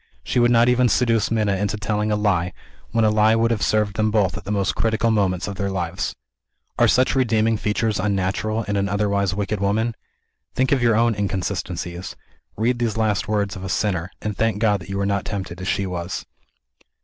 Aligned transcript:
She 0.23 0.39
would 0.39 0.49
not 0.49 0.67
even 0.67 0.89
seduce 0.89 1.29
Minna 1.29 1.57
into 1.57 1.77
telling 1.77 2.11
a 2.11 2.15
lie, 2.15 2.53
when 2.89 3.05
a 3.05 3.11
lie 3.11 3.35
would 3.35 3.51
have 3.51 3.61
served 3.61 3.97
them 3.97 4.09
both 4.09 4.35
at 4.35 4.45
the 4.45 4.51
most 4.51 4.73
critical 4.73 5.11
moment 5.11 5.47
of 5.47 5.57
their 5.57 5.69
lives. 5.69 6.15
Are 6.79 6.87
such 6.87 7.13
redeeming 7.13 7.55
features 7.55 7.99
unnatural 7.99 8.63
in 8.63 8.77
an 8.77 8.89
otherwise 8.89 9.35
wicked 9.35 9.59
woman? 9.59 9.93
Think 10.55 10.71
of 10.71 10.81
your 10.81 10.95
own 10.95 11.13
"inconsistencies." 11.13 12.15
Read 12.57 12.79
these 12.79 12.97
last 12.97 13.27
words 13.27 13.55
of 13.55 13.63
a 13.63 13.69
sinner 13.69 14.09
and 14.23 14.35
thank 14.35 14.57
God 14.57 14.79
that 14.79 14.89
you 14.89 14.97
were 14.97 15.05
not 15.05 15.23
tempted 15.23 15.61
as 15.61 15.67
she 15.67 15.85
was 15.85 16.25